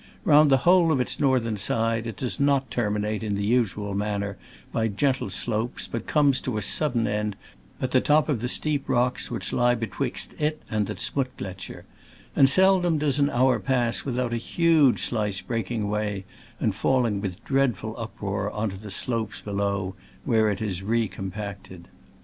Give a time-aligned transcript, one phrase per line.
[0.25, 4.35] Round the whole of its northern side it does not terminate in the usual manner
[4.71, 7.35] by gentle slopes, but comes to a sudden end
[7.79, 11.83] at the top of the steep rocks which lie be twixt it and the Z'muttgletscher;
[12.35, 16.25] and seldom does an hour pass without a huge slice breaking away
[16.59, 19.93] and falling with dreadful uproar on to the slopes below,
[20.25, 21.87] where it is re compacted.